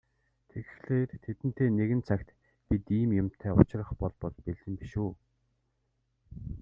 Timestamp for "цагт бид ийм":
2.07-3.09